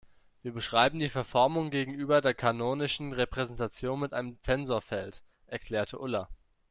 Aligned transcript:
Wir 0.41 0.51
beschreiben 0.51 0.97
die 0.97 1.09
Verformung 1.09 1.69
gegenüber 1.69 2.21
der 2.21 2.33
kanonischen 2.33 3.13
Repräsentation 3.13 3.99
mit 3.99 4.13
einem 4.13 4.41
Tensorfeld, 4.41 5.21
erklärte 5.45 5.99
Ulla. 5.99 6.27